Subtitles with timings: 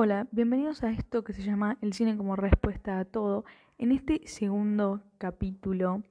[0.00, 3.44] Hola, bienvenidos a esto que se llama El cine como respuesta a todo.
[3.78, 6.04] En este segundo capítulo,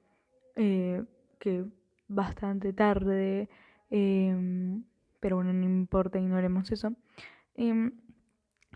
[0.56, 1.02] eh,
[1.38, 1.64] que
[2.06, 3.48] bastante tarde,
[3.88, 4.84] em,
[5.20, 6.92] pero bueno, no importa, ignoremos eso.
[7.54, 7.90] Eh,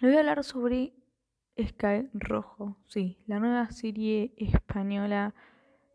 [0.01, 0.95] le voy a hablar sobre
[1.63, 5.35] Sky Rojo, sí, la nueva serie española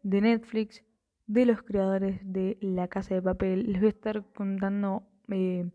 [0.03, 0.83] de Netflix
[1.25, 3.65] de los creadores de La Casa de Papel.
[3.65, 5.71] Les voy a estar contando eh,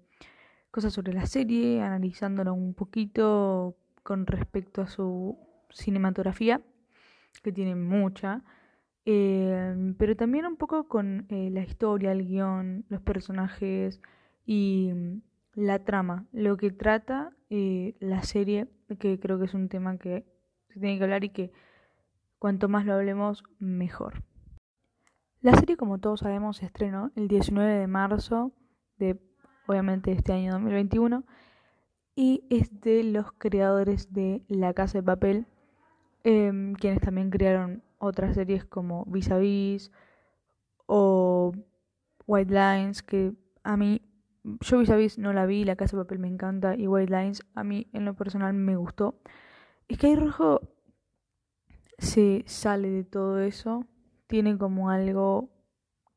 [0.73, 5.39] cosas sobre la serie, analizándola un poquito con respecto a su
[5.71, 6.61] cinematografía,
[7.45, 8.43] que tiene mucha,
[9.05, 14.01] eh, pero también un poco con eh, la historia, el guion, los personajes
[14.47, 15.23] y mm,
[15.55, 20.25] la trama, lo que trata eh, la serie, que creo que es un tema que
[20.71, 21.53] se tiene que hablar y que
[22.39, 24.23] cuanto más lo hablemos, mejor.
[25.43, 28.53] La serie, como todos sabemos, se estrenó el 19 de marzo
[28.99, 29.21] de
[29.67, 31.25] obviamente este año 2021,
[32.15, 35.47] y es de los creadores de La Casa de Papel,
[36.25, 39.91] em, quienes también crearon otras series como Vis a Vis
[40.87, 41.53] o
[42.27, 44.03] White Lines, que a mí,
[44.61, 47.13] yo Vis a Vis no la vi, La Casa de Papel me encanta, y White
[47.13, 49.21] Lines a mí en lo personal me gustó.
[49.89, 50.61] Es que Rojo
[51.99, 53.87] se sale de todo eso,
[54.27, 55.51] tiene como algo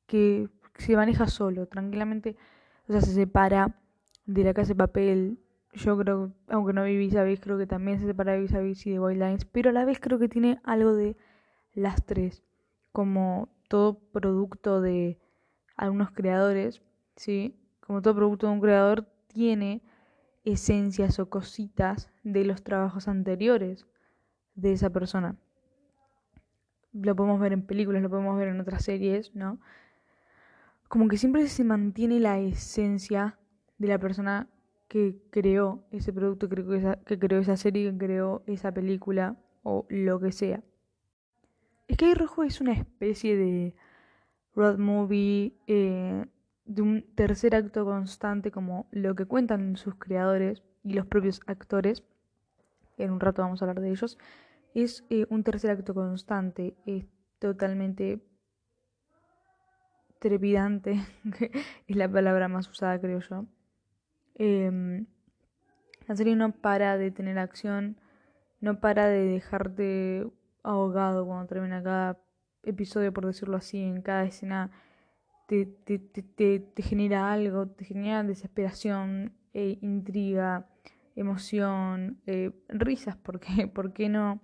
[0.08, 2.36] que se maneja solo, tranquilamente
[2.88, 3.76] o sea, se separa
[4.26, 5.40] de la casa de papel.
[5.74, 8.54] Yo creo, aunque no vi vis a vis, creo que también se separa de vis
[8.54, 11.18] a vis y de White Lines, pero a la vez creo que tiene algo de
[11.74, 12.44] las tres,
[12.92, 15.20] como todo producto de
[15.76, 16.82] algunos creadores,
[17.16, 17.60] ¿sí?
[17.82, 19.82] Como todo producto de un creador tiene
[20.46, 23.86] esencias o cositas de los trabajos anteriores
[24.54, 25.36] de esa persona.
[26.94, 29.60] Lo podemos ver en películas, lo podemos ver en otras series, ¿no?
[30.88, 33.38] Como que siempre se mantiene la esencia
[33.78, 34.48] de la persona
[34.88, 40.32] que creó ese producto, que creó esa, serie, que creó esa película o lo que
[40.32, 40.64] sea.
[41.92, 43.76] Sky Rojo es una especie de
[44.56, 46.26] road movie, eh,
[46.66, 52.04] de un tercer acto constante, como lo que cuentan sus creadores y los propios actores.
[52.98, 54.18] En un rato vamos a hablar de ellos.
[54.74, 57.06] Es eh, un tercer acto constante, es
[57.40, 58.22] totalmente
[60.20, 61.02] trepidante,
[61.38, 61.52] que
[61.88, 63.46] es la palabra más usada creo yo.
[64.36, 65.06] Em,
[66.08, 67.98] la serie no para de tener acción,
[68.60, 70.28] no para de dejarte
[70.64, 72.20] ahogado cuando termina cada
[72.64, 74.72] episodio, por decirlo así, en cada escena
[75.48, 80.68] te, te, te, te genera algo, te genera desesperación, e intriga,
[81.16, 84.42] emoción, eh, risas, porque, ¿por qué no?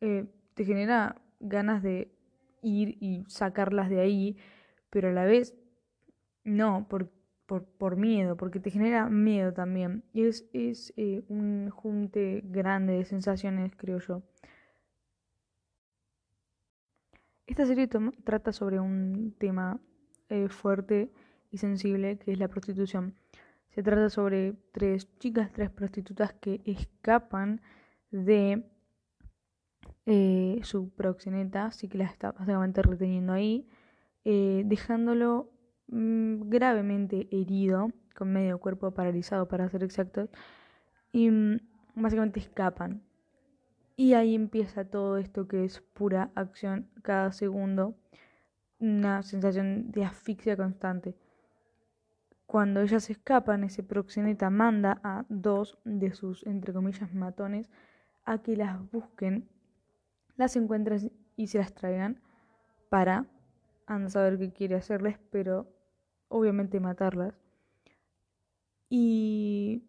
[0.00, 2.12] Eh, te genera ganas de
[2.60, 4.36] ir y sacarlas de ahí
[4.92, 5.54] pero a la vez
[6.44, 7.10] no, por,
[7.46, 10.04] por, miedo, porque te genera miedo también.
[10.12, 14.22] Y es, es eh, un junte grande de sensaciones, creo yo.
[17.46, 19.80] Esta serie trata sobre un tema
[20.28, 21.10] eh, fuerte
[21.50, 23.14] y sensible que es la prostitución.
[23.70, 27.62] Se trata sobre tres chicas, tres prostitutas que escapan
[28.10, 28.62] de
[30.04, 33.66] eh, su proxeneta, así que las está básicamente reteniendo ahí.
[34.24, 35.50] Eh, dejándolo
[35.88, 40.30] mm, gravemente herido, con medio cuerpo paralizado para ser exactos,
[41.12, 41.58] y mm,
[41.96, 43.02] básicamente escapan.
[43.96, 47.94] Y ahí empieza todo esto que es pura acción cada segundo,
[48.78, 51.14] una sensación de asfixia constante.
[52.46, 57.70] Cuando ellas escapan, ese proxeneta manda a dos de sus, entre comillas, matones
[58.24, 59.48] a que las busquen,
[60.36, 62.20] las encuentren y se las traigan
[62.88, 63.26] para
[63.94, 65.66] a saber qué quiere hacerles, pero
[66.28, 67.34] obviamente matarlas.
[68.88, 69.84] Y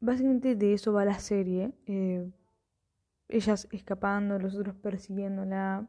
[0.00, 1.72] básicamente de eso va la serie.
[1.86, 2.30] Eh,
[3.28, 5.86] ellas escapando, los otros persiguiéndola,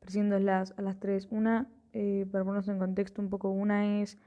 [0.00, 1.28] persiguiéndolas a las tres.
[1.30, 4.18] Una, eh, para ponernos en contexto un poco, una es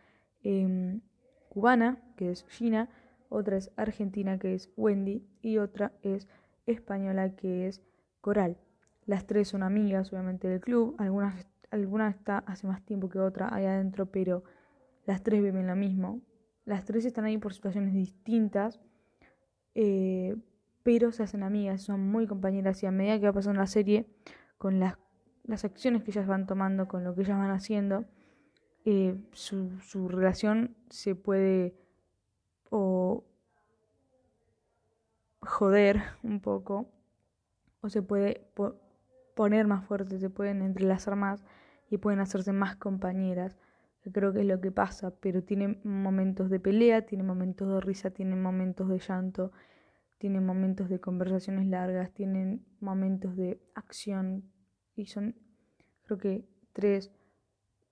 [0.43, 1.01] em,
[1.49, 2.89] cubana, que es Gina,
[3.29, 6.27] otra es argentina, que es Wendy, y otra es
[6.65, 7.81] española, que es
[8.21, 8.57] Coral.
[9.05, 10.95] Las tres son amigas, obviamente, del club.
[10.97, 14.43] Algunas alguna está hace más tiempo que otra ahí adentro, pero
[15.05, 16.21] las tres viven lo mismo.
[16.65, 18.79] Las tres están ahí por situaciones distintas,
[19.75, 20.35] eh,
[20.83, 24.07] pero se hacen amigas, son muy compañeras y a medida que va pasando la serie,
[24.57, 24.97] con las,
[25.43, 28.05] las acciones que ellas van tomando, con lo que ellas van haciendo,
[28.85, 31.75] eh, su, su relación se puede
[32.69, 33.23] o
[35.41, 36.87] joder un poco
[37.81, 38.47] o se puede
[39.35, 41.43] poner más fuerte, se pueden entrelazar más
[41.93, 43.55] y pueden hacerse más compañeras,
[44.11, 48.09] creo que es lo que pasa, pero tiene momentos de pelea, tiene momentos de risa,
[48.09, 49.51] tiene momentos de llanto,
[50.17, 54.51] tienen momentos de conversaciones largas, tienen momentos de acción
[54.95, 55.35] y son
[56.01, 57.11] creo que tres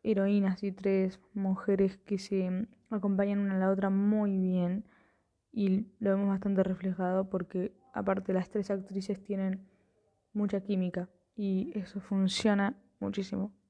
[0.02, 4.84] heroínas y tres mujeres que se acompañan una a la otra muy bien
[5.52, 9.62] y lo vemos bastante reflejado porque aparte las tres actrices tienen
[10.34, 13.61] mucha química y eso funciona muchísimo.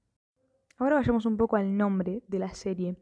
[0.81, 2.95] Ahora vayamos un poco al nombre de la serie.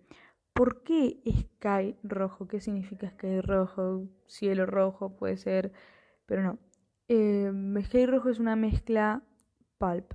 [0.51, 2.45] ¿Por qué Sky rojo?
[2.45, 4.03] ¿Qué significa Sky rojo?
[4.27, 5.71] Cielo rojo puede ser,
[6.25, 6.59] pero no.
[7.07, 7.49] Eh,
[7.85, 9.23] Sky rojo es una mezcla
[9.77, 10.11] pulp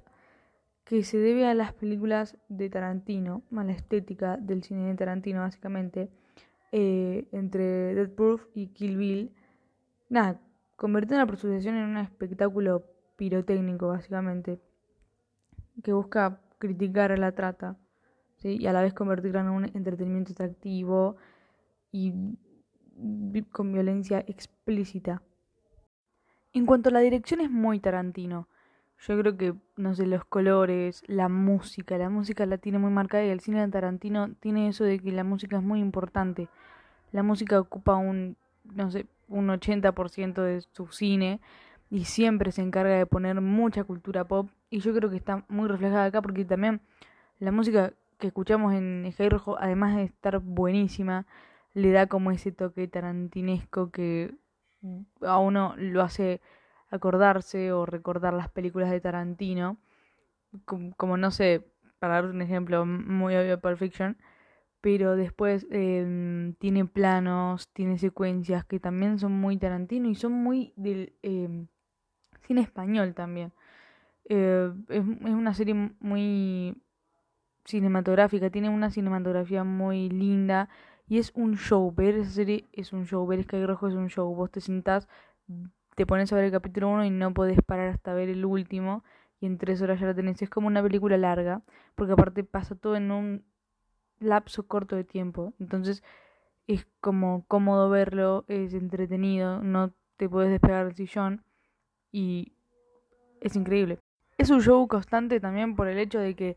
[0.85, 5.41] que se debe a las películas de Tarantino, a la estética del cine de Tarantino
[5.41, 6.11] básicamente,
[6.71, 9.35] eh, entre Dead Proof y Kill Bill.
[10.11, 10.39] Nada,
[10.77, 12.85] convirtió la prostitución en un espectáculo
[13.17, 14.61] pirotécnico básicamente,
[15.83, 17.77] que busca criticar a la trata
[18.37, 18.57] ¿sí?
[18.59, 21.17] y a la vez convertirla en un entretenimiento atractivo
[21.93, 22.15] y
[23.51, 25.23] con violencia explícita.
[26.55, 28.49] En cuanto a la dirección es muy Tarantino.
[28.99, 33.25] Yo creo que, no sé, los colores, la música, la música la tiene muy marcada
[33.25, 36.49] y el cine de Tarantino tiene eso de que la música es muy importante.
[37.13, 41.41] La música ocupa un, no sé, un 80% de su cine
[41.91, 45.69] y siempre se encarga de poner mucha cultura pop y yo creo que está muy
[45.69, 46.81] reflejada acá porque también
[47.39, 51.27] la música que escuchamos en Sky Rojo, además de estar buenísima,
[51.75, 54.35] le da como ese toque tarantinesco que
[55.23, 56.41] a uno lo hace
[56.91, 59.79] acordarse o recordar las películas de Tarantino,
[60.97, 61.67] como, no sé,
[61.99, 64.17] para dar un ejemplo muy obvio, Pulp Fiction,
[64.81, 70.73] pero después em, tiene planos, tiene secuencias que también son muy Tarantino y son muy
[70.77, 71.67] del em,
[72.47, 73.53] cine español también.
[74.27, 76.77] Eh, es, una serie muy
[77.65, 80.69] cinematográfica, tiene una cinematografía muy linda
[81.07, 81.93] y es un show.
[81.95, 84.35] Ver esa serie es un show, ver Sky Rojo es un show.
[84.35, 85.09] Vos te sentás
[85.95, 89.05] te pones a ver el capítulo 1 y no podés parar hasta ver el último
[89.41, 90.43] y en tres horas ya lo tenés.
[90.43, 91.63] Es como una película larga,
[91.95, 93.45] porque aparte pasa todo en un
[94.19, 95.55] lapso corto de tiempo.
[95.61, 96.03] Entonces
[96.67, 101.45] es como cómodo verlo, es entretenido, no te puedes despegar del sillón
[102.15, 102.53] y
[103.41, 103.99] es increíble.
[104.39, 106.57] Es un show constante también por el hecho de que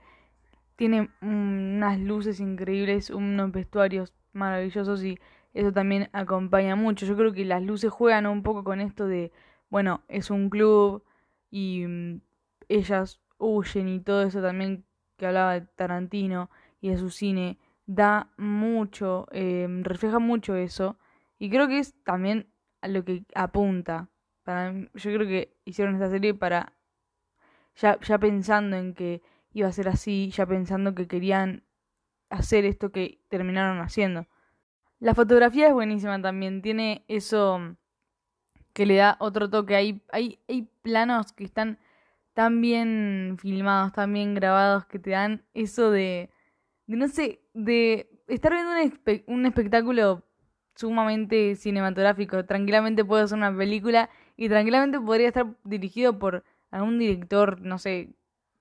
[0.76, 5.18] tiene unas luces increíbles, unos vestuarios maravillosos y
[5.56, 7.08] eso también acompaña mucho.
[7.08, 9.32] Yo creo que las luces juegan un poco con esto de,
[9.72, 11.04] bueno, es un club
[11.50, 12.22] y mm,
[12.70, 14.86] ellas huyen y todo eso también
[15.18, 16.52] que hablaba de Tarantino
[16.82, 17.58] y de su cine,
[17.88, 21.00] da mucho, em, refleja mucho eso
[21.40, 22.46] y creo que es también
[22.82, 24.10] a lo que apunta.
[24.48, 26.74] Yo creo que hicieron esta serie para,
[27.76, 29.22] ya, ya pensando en que
[29.54, 31.64] iba a ser así, ya pensando que querían
[32.30, 34.28] hacer esto que terminaron haciendo.
[35.00, 37.76] La fotografía es buenísima también, tiene eso
[38.74, 39.76] que le da otro toque.
[39.76, 41.80] Hay, hay, hay planos que están
[42.34, 46.30] tan bien filmados, tan bien grabados, que te dan eso de,
[46.86, 50.24] de no sé, de estar viendo un, un espectáculo
[50.76, 52.46] sumamente cinematográfico.
[52.46, 58.14] Tranquilamente puede ser una película y tranquilamente podría estar dirigido por algún director, no sé,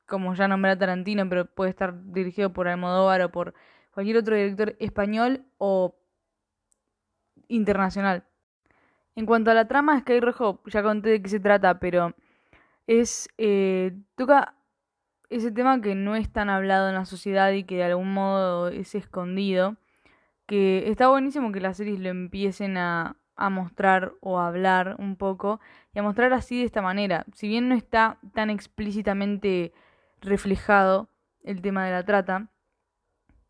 [0.07, 3.55] como ya nombré a Tarantino, pero puede estar dirigido por Almodóvar o por
[3.93, 5.95] cualquier otro director español o
[7.49, 8.25] internacional.
[9.15, 12.15] En cuanto a la trama, Sky Rojo, ya conté de qué se trata, pero
[12.87, 13.29] es.
[13.39, 14.55] Eh, toca
[15.31, 18.69] ese tema que no es tan hablado en la sociedad y que de algún modo
[18.69, 19.77] es escondido.
[20.47, 25.17] Que está buenísimo que las series lo empiecen a, a mostrar o a hablar un
[25.17, 25.61] poco
[25.95, 27.25] y a mostrar así de esta manera.
[27.35, 29.73] Si bien no está tan explícitamente
[30.21, 31.09] reflejado
[31.45, 32.49] el tema de la trata,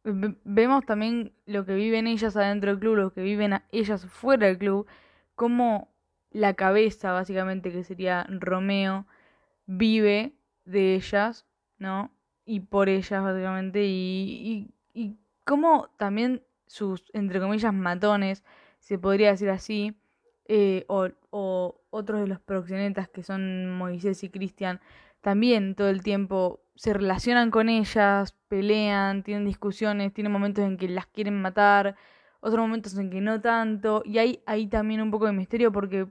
[0.05, 4.59] vemos también lo que viven ellas adentro del club, lo que viven ellas fuera del
[4.59, 4.87] club,
[5.35, 5.88] como
[6.31, 9.07] la cabeza, básicamente, que sería Romeo,
[9.66, 11.47] vive de ellas,
[11.78, 12.11] ¿no?
[12.45, 18.45] Y por ellas, básicamente, y, y, y cómo también sus, entre comillas, matones,
[18.87, 19.97] se podría decir así,
[20.47, 24.81] eh, o, o otros de los proxenetas que son Moisés y Cristian,
[25.23, 30.88] también todo el tiempo se relacionan con ellas, pelean, tienen discusiones, tienen momentos en que
[30.88, 31.97] las quieren matar,
[32.38, 36.07] otros momentos en que no tanto, y hay ahí también un poco de misterio porque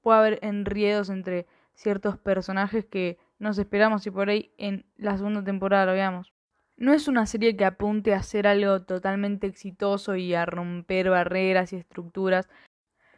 [0.00, 5.42] puede haber enriedos entre ciertos personajes que nos esperamos y por ahí en la segunda
[5.42, 6.32] temporada lo veamos.
[6.80, 11.74] No es una serie que apunte a hacer algo totalmente exitoso y a romper barreras
[11.74, 12.48] y estructuras,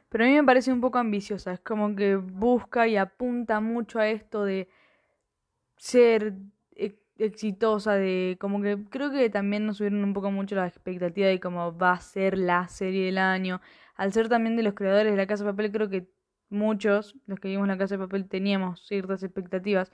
[0.08, 4.00] pero a mí me parece un poco ambiciosa, es como que busca y apunta mucho
[4.00, 4.68] a esto de
[5.76, 6.34] ser
[7.18, 11.38] exitosa, de como que creo que también nos subieron un poco mucho la expectativa de
[11.38, 13.60] cómo va a ser la serie del año.
[13.94, 16.08] Al ser también de los creadores de la Casa de Papel, creo que
[16.48, 19.92] muchos, los que vimos la casa de papel, teníamos ciertas expectativas.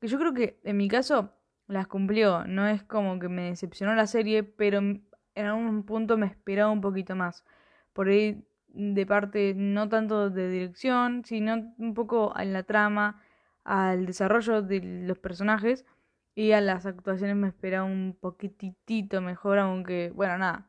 [0.00, 1.32] Que yo creo que en mi caso
[1.66, 2.46] las cumplió.
[2.46, 6.80] No es como que me decepcionó la serie, pero en algún punto me esperaba un
[6.80, 7.44] poquito más.
[7.92, 13.20] Por ahí de parte no tanto de dirección, sino un poco en la trama,
[13.64, 15.86] al desarrollo de los personajes
[16.34, 20.68] y a las actuaciones me esperaba un poquitito mejor, aunque, bueno, nada,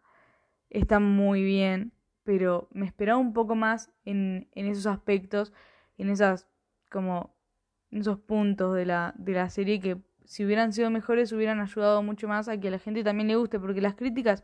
[0.70, 1.92] está muy bien,
[2.24, 5.54] pero me esperaba un poco más en, en esos aspectos,
[5.98, 6.48] en esas,
[6.92, 7.36] como,
[7.92, 12.03] en esos puntos de la, de la serie que si hubieran sido mejores hubieran ayudado
[12.03, 14.44] mucho más a que a la gente también le guste, porque las críticas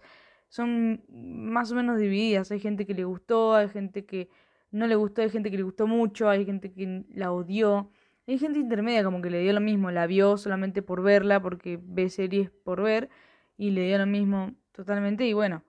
[0.50, 2.52] son más o menos divididas.
[2.52, 4.30] Hay gente que le gustó, hay gente que
[4.72, 7.92] no le gustó, hay gente que le gustó mucho, hay gente que la odió.
[8.28, 11.80] Hay gente intermedia como que le dio lo mismo, la vio solamente por verla, porque
[11.82, 13.10] ve series por ver,
[13.58, 15.26] y le dio lo mismo totalmente.
[15.26, 15.64] Y bueno,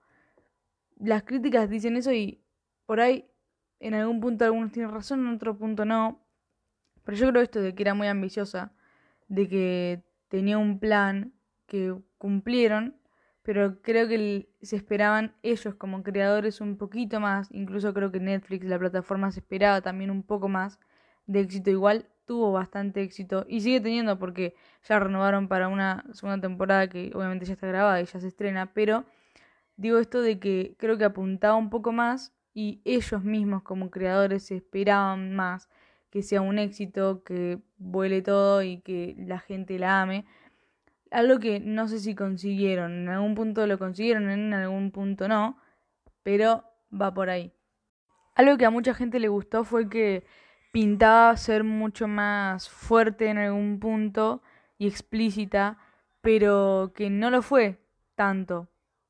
[0.97, 2.41] las críticas dicen eso y
[2.85, 3.25] por ahí
[3.79, 6.25] en algún punto algunos tienen razón, en otro punto no.
[7.03, 8.73] Pero yo creo esto de que era muy ambiciosa,
[9.33, 11.33] de que tenía un plan
[11.65, 12.95] que cumplieron
[13.43, 18.65] pero creo que se esperaban ellos como creadores un poquito más, incluso creo que Netflix,
[18.65, 20.79] la plataforma, se esperaba también un poco más
[21.25, 24.55] de éxito, igual tuvo bastante éxito y sigue teniendo porque
[24.87, 28.73] ya renovaron para una segunda temporada que obviamente ya está grabada y ya se estrena,
[28.73, 29.03] pero
[29.75, 34.43] digo esto de que creo que apuntaba un poco más y ellos mismos como creadores
[34.45, 35.69] se esperaban más
[36.13, 40.25] que sea un éxito, que vuele todo y que la gente la ame
[41.13, 42.91] algo que no sé si consiguieron.
[43.03, 45.57] En algún punto lo consiguieron, en algún punto no.
[46.23, 47.53] Pero va por ahí.
[48.35, 50.25] Algo que a mucha gente le gustó fue que
[50.71, 54.41] pintaba ser mucho más fuerte en algún punto
[54.77, 55.77] y explícita,
[56.21, 57.79] pero que no lo fue
[58.15, 58.69] tanto.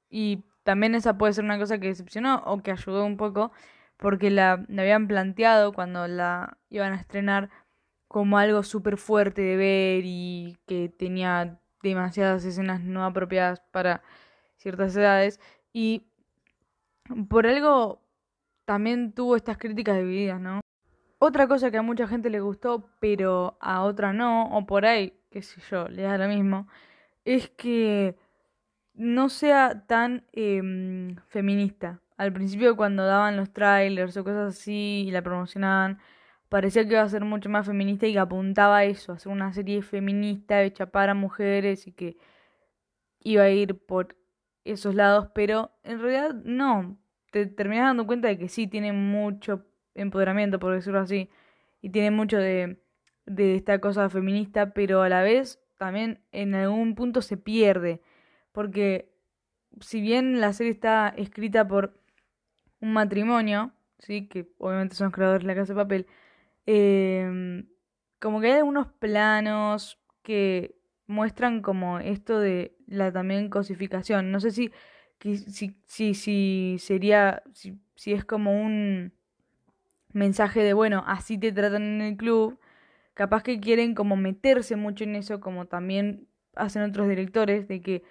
[0.09, 3.51] Y también esa puede ser una cosa que decepcionó o que ayudó un poco,
[3.97, 7.49] porque la, habían planteado cuando la iban a estrenar
[8.07, 14.01] como algo súper fuerte de ver y que tenía demasiadas escenas no apropiadas para
[14.57, 15.39] ciertas edades
[15.73, 16.07] y
[17.27, 18.01] por algo
[18.65, 20.61] también tuvo estas críticas divididas, ¿no?
[21.19, 25.13] Otra cosa que a mucha gente le gustó, pero a otra no, o por ahí,
[25.31, 26.67] qué sé yo, le da lo mismo,
[27.25, 28.17] es que
[28.93, 32.02] no sea tan em, feminista.
[32.17, 35.99] Al principio cuando daban los trailers o cosas así y la promocionaban,
[36.49, 39.31] parecía que iba a ser mucho más feminista y que apuntaba a eso, a ser
[39.31, 42.17] una serie feminista hecha para mujeres y que
[43.19, 44.15] iba a ir por
[44.63, 46.97] esos lados, pero en realidad no,
[47.31, 49.65] te terminas dando cuenta de que sí tiene mucho
[49.95, 51.29] empoderamiento, por decirlo así,
[51.81, 52.79] y tiene mucho de,
[53.25, 58.01] de esta cosa feminista, pero a la vez también en algún punto se pierde,
[58.51, 59.11] porque
[59.81, 61.99] si bien la serie está escrita por
[62.83, 66.07] un matrimonio, sí, que obviamente son los creadores de la casa de papel,
[66.65, 67.63] eh,
[68.19, 70.75] como que hay algunos planos que
[71.07, 74.31] muestran como esto de la también cosificación.
[74.31, 74.71] No sé si,
[75.21, 79.13] si, si, si sería, si, si es como un
[80.11, 82.59] mensaje de, bueno, así te tratan en el club.
[83.13, 88.03] Capaz que quieren como meterse mucho en eso, como también hacen otros directores, de que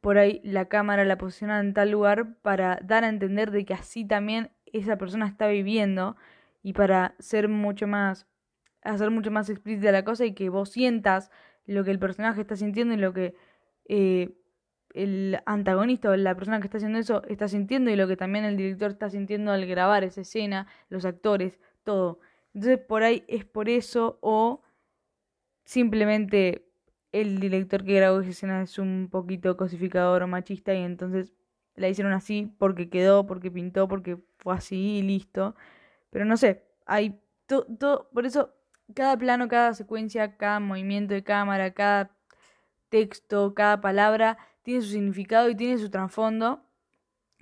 [0.00, 3.74] por ahí la cámara la posiciona en tal lugar para dar a entender de que
[3.74, 6.16] así también esa persona está viviendo
[6.62, 8.26] y para ser mucho más,
[8.82, 11.30] hacer mucho más explícita la cosa y que vos sientas
[11.66, 13.34] lo que el personaje está sintiendo y lo que
[13.86, 14.36] eh,
[14.94, 18.44] el antagonista o la persona que está haciendo eso está sintiendo y lo que también
[18.44, 22.20] el director está sintiendo al grabar esa escena, los actores, todo.
[22.54, 24.62] Entonces por ahí es por eso o
[25.64, 26.67] simplemente
[27.12, 31.32] el director que grabó esa escena es un poquito cosificador o machista y entonces
[31.74, 35.54] la hicieron así porque quedó, porque pintó, porque fue así y listo.
[36.10, 38.54] Pero no sé, hay todo, por eso
[38.94, 42.10] cada plano, cada secuencia, cada movimiento de cámara, cada
[42.88, 46.62] texto, cada palabra tiene su significado y tiene su trasfondo,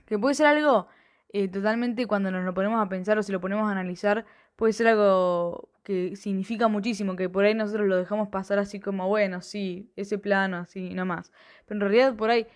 [0.06, 0.88] que puede ser algo
[1.30, 4.24] eh, totalmente cuando nos lo ponemos a pensar o si lo ponemos a analizar,
[4.56, 9.08] puede ser algo que significa muchísimo, que por ahí nosotros lo dejamos pasar así como,
[9.08, 11.30] bueno, sí, ese plano, así, no más.
[11.66, 12.46] Pero en realidad por ahí,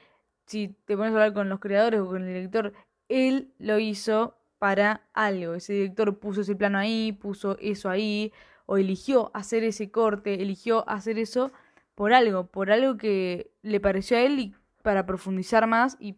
[0.46, 2.72] si te pones a hablar con los creadores o con el director,
[3.08, 5.54] él lo hizo para algo.
[5.54, 8.32] Ese director puso ese plano ahí, puso eso ahí,
[8.66, 11.52] o eligió hacer ese corte, eligió hacer eso
[11.94, 16.16] por algo, por algo que le pareció a él y para profundizar más y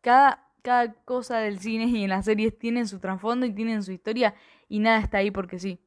[0.00, 3.92] cada, cada cosa del cine y en las series tienen su trasfondo y tienen su
[3.92, 4.34] historia
[4.72, 5.78] y nada está ahí porque sí.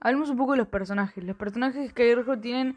[0.00, 1.22] Hablemos un poco de los personajes.
[1.22, 2.76] Los personajes que hay tienen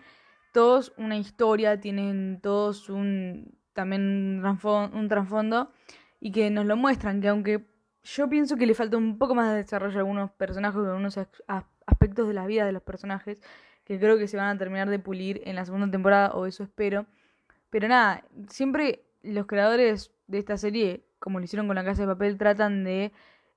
[0.53, 5.71] todos una historia, tienen todos un también un trasfondo
[6.19, 7.65] y que nos lo muestran, que aunque
[8.03, 11.17] yo pienso que le falta un poco más de desarrollo a algunos personajes, a algunos
[11.87, 13.41] aspectos de la vida de los personajes,
[13.85, 16.61] que creo que se van a terminar de pulir en la segunda temporada, o eso
[16.61, 17.07] espero.
[17.71, 22.07] Pero nada, siempre los creadores de esta serie, como lo hicieron con la casa de
[22.07, 23.11] papel, tratan de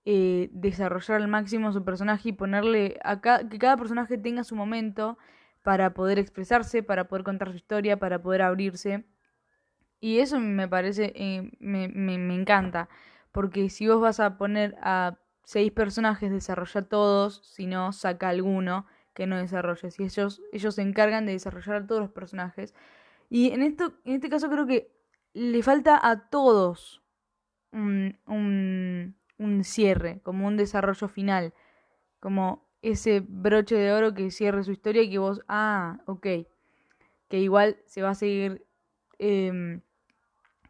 [0.05, 5.19] eh, desarrollar al máximo su personaje y ponerle a que cada personaje tenga su momento
[5.63, 9.05] para poder expresarse, para poder contar su historia, para poder abrirse.
[10.01, 12.89] Y eso me parece, eh, me, me, me encanta.
[13.31, 18.87] Porque si vos vas a poner a seis personajes, desarrolla todos, si no, saca alguno
[19.15, 19.99] que no desarrolles.
[20.01, 22.75] Y ellos, ellos se encargan de desarrollar a todos los personajes.
[23.31, 24.93] Y en, esto, en este caso creo que
[25.35, 27.03] le falta a todos
[27.73, 31.55] un, un, un cierre, como un desarrollo final.
[32.21, 36.27] Como ese broche de oro que cierre su historia y que vos, ah, ok.
[37.29, 38.65] Que igual se va a seguir
[39.19, 39.81] eh,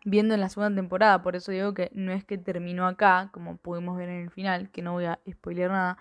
[0.05, 1.23] viendo en la segunda temporada.
[1.23, 4.71] Por eso digo que no es que terminó acá, como pudimos ver en el final,
[4.71, 5.99] que no voy a spoiler nada.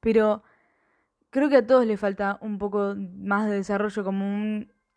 [0.00, 0.42] Pero
[1.30, 4.26] creo que a todos le falta un poco más de desarrollo, como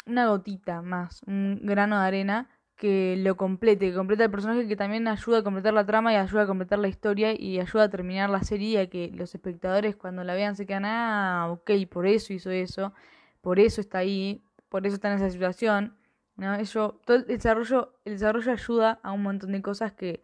[0.05, 4.75] una gotita más, un grano de arena que lo complete, que completa el personaje, que
[4.75, 7.89] también ayuda a completar la trama y ayuda a completar la historia y ayuda a
[7.89, 12.05] terminar la serie a que los espectadores cuando la vean se quedan, ah, ok, por
[12.05, 12.93] eso hizo eso,
[13.41, 15.95] por eso está ahí, por eso está en esa situación.
[16.35, 16.55] ¿no?
[16.55, 20.21] Eso, todo el desarrollo, el desarrollo ayuda a un montón de cosas que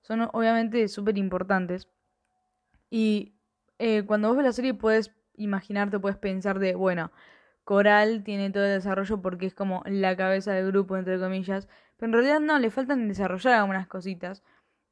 [0.00, 1.88] son obviamente súper importantes.
[2.90, 3.34] Y
[3.78, 7.12] eh, cuando vos ves la serie puedes imaginarte, puedes pensar de, bueno,
[7.64, 11.68] Coral tiene todo el desarrollo porque es como la cabeza del grupo, entre comillas.
[11.96, 14.42] Pero en realidad no, le faltan desarrollar algunas cositas.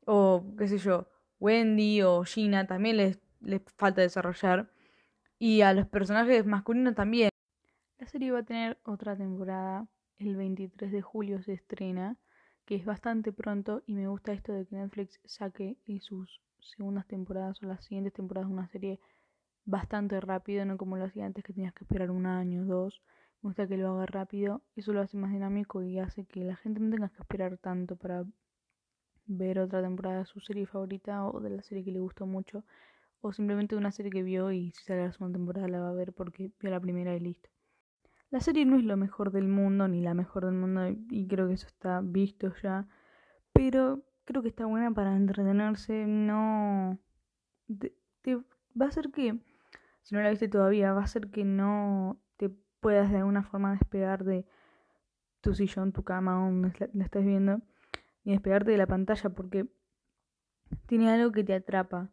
[0.06, 1.08] O, qué sé yo,
[1.40, 4.70] Wendy o Gina también les, les falta desarrollar.
[5.38, 7.30] Y a los personajes masculinos también.
[7.98, 9.86] La serie va a tener otra temporada
[10.20, 12.18] el 23 de julio se estrena,
[12.66, 17.62] que es bastante pronto y me gusta esto de que Netflix saque sus segundas temporadas
[17.62, 19.00] o las siguientes temporadas de una serie
[19.64, 23.02] bastante rápido, no como lo hacía antes que tenías que esperar un año o dos.
[23.42, 26.56] Me gusta que lo haga rápido, eso lo hace más dinámico y hace que la
[26.56, 28.24] gente no tenga que esperar tanto para
[29.26, 32.64] ver otra temporada de su serie favorita o de la serie que le gustó mucho
[33.22, 35.92] o simplemente una serie que vio y si sale la segunda temporada la va a
[35.92, 37.50] ver porque vio la primera y listo.
[38.30, 41.48] La serie no es lo mejor del mundo, ni la mejor del mundo, y creo
[41.48, 42.86] que eso está visto ya.
[43.52, 46.06] Pero creo que está buena para entretenerse.
[46.06, 46.96] No.
[48.22, 48.36] Te,
[48.80, 49.36] va a hacer que,
[50.02, 53.72] si no la viste todavía, va a hacer que no te puedas de alguna forma
[53.72, 54.46] despegar de
[55.40, 57.60] tu sillón, tu cama, donde la estés viendo,
[58.24, 59.66] ni despegarte de la pantalla, porque
[60.86, 62.10] tiene algo que te atrapa.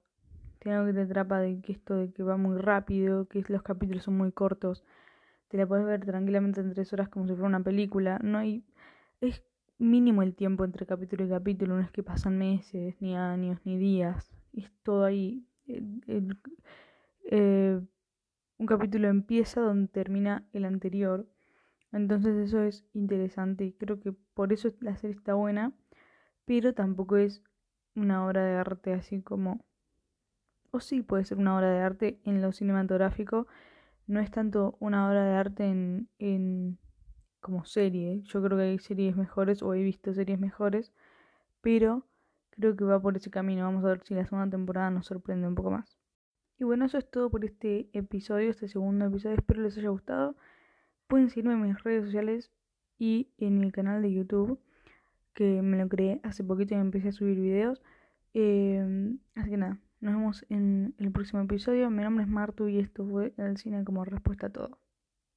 [0.59, 3.61] Tiene algo que te atrapa de que esto de que va muy rápido, que los
[3.61, 4.83] capítulos son muy cortos
[5.47, 8.19] te la puedes ver tranquilamente en tres horas como si fuera una película.
[8.21, 8.63] No hay.
[9.21, 9.43] Es
[9.77, 13.77] mínimo el tiempo entre capítulo y capítulo, no es que pasan meses, ni años, ni
[13.77, 14.29] días.
[14.53, 15.45] Es todo ahí.
[17.27, 17.79] Eh,
[18.57, 21.27] un capítulo empieza donde termina el anterior.
[21.91, 25.73] Entonces eso es interesante y creo que por eso la serie está buena,
[26.45, 27.43] pero tampoco es
[27.95, 29.65] una obra de arte así como...
[30.71, 33.47] O sí puede ser una obra de arte en lo cinematográfico,
[34.07, 36.77] no es tanto una obra de arte en, en
[37.41, 38.21] como serie.
[38.23, 40.93] Yo creo que hay series mejores o he visto series mejores,
[41.61, 42.07] pero
[42.51, 43.63] creo que va por ese camino.
[43.65, 45.96] Vamos a ver si la segunda temporada nos sorprende un poco más.
[46.59, 49.35] Y bueno, eso es todo por este episodio, este segundo episodio.
[49.35, 50.35] Espero les haya gustado.
[51.07, 52.51] Pueden seguirme en mis redes sociales
[52.97, 54.59] y en mi canal de YouTube,
[55.33, 57.81] que me lo creé hace poquito y empecé a subir videos.
[58.33, 61.89] Eh, así que nada, nos vemos en el próximo episodio.
[61.91, 64.79] Mi nombre es Martu y esto fue El Cine como respuesta a todo.